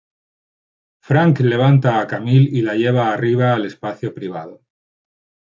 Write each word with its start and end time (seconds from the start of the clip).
Franck 1.09 1.41
levanta 1.41 1.99
a 1.99 2.07
Camille 2.07 2.49
y 2.51 2.63
la 2.63 2.73
lleva 2.73 3.13
arriba 3.13 3.53
al 3.53 3.67
espacio 3.67 4.15
privado. 4.15 4.63